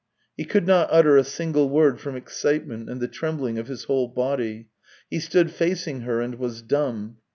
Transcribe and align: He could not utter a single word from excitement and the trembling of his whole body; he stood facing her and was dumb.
He 0.35 0.45
could 0.45 0.65
not 0.65 0.87
utter 0.89 1.15
a 1.15 1.23
single 1.23 1.69
word 1.69 1.99
from 1.99 2.15
excitement 2.15 2.89
and 2.89 2.99
the 2.99 3.07
trembling 3.07 3.59
of 3.59 3.67
his 3.67 3.83
whole 3.83 4.07
body; 4.07 4.67
he 5.11 5.19
stood 5.19 5.51
facing 5.51 6.01
her 6.01 6.21
and 6.21 6.39
was 6.39 6.63
dumb. 6.63 7.17